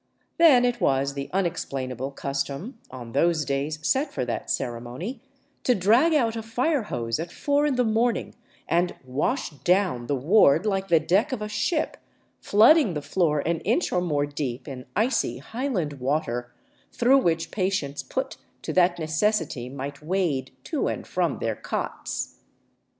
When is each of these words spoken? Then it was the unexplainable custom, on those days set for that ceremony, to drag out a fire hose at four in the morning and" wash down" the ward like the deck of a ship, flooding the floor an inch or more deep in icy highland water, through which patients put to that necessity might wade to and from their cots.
Then 0.39 0.65
it 0.65 0.81
was 0.81 1.13
the 1.13 1.29
unexplainable 1.31 2.09
custom, 2.13 2.79
on 2.89 3.11
those 3.11 3.45
days 3.45 3.77
set 3.87 4.11
for 4.11 4.25
that 4.25 4.49
ceremony, 4.49 5.21
to 5.63 5.75
drag 5.75 6.11
out 6.15 6.35
a 6.35 6.41
fire 6.41 6.81
hose 6.81 7.19
at 7.19 7.31
four 7.31 7.67
in 7.67 7.75
the 7.75 7.83
morning 7.83 8.33
and" 8.67 8.95
wash 9.05 9.51
down" 9.51 10.07
the 10.07 10.15
ward 10.15 10.65
like 10.65 10.87
the 10.87 10.99
deck 10.99 11.31
of 11.31 11.39
a 11.43 11.47
ship, 11.47 11.97
flooding 12.39 12.95
the 12.95 13.01
floor 13.03 13.41
an 13.41 13.59
inch 13.59 13.91
or 13.91 14.01
more 14.01 14.25
deep 14.25 14.67
in 14.67 14.87
icy 14.95 15.37
highland 15.37 15.93
water, 15.99 16.51
through 16.91 17.19
which 17.19 17.51
patients 17.51 18.01
put 18.01 18.37
to 18.63 18.73
that 18.73 18.97
necessity 18.97 19.69
might 19.69 20.01
wade 20.01 20.49
to 20.63 20.87
and 20.87 21.05
from 21.05 21.37
their 21.37 21.55
cots. 21.55 22.37